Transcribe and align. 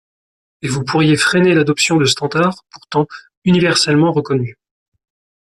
et 0.63 0.67
vous 0.67 0.83
pourriez 0.83 1.15
freiner 1.15 1.53
l'adoption 1.53 1.97
de 1.97 2.05
standards 2.05 2.65
pourtant 2.71 3.05
universellement 3.45 4.11
reconnus. 4.11 4.55